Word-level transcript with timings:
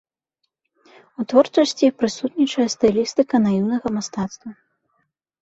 У 1.19 1.25
творчасці 1.33 1.85
прысутнічае 1.99 2.67
стылістыка 2.77 3.35
наіўнага 3.45 3.87
мастацтва. 4.01 4.49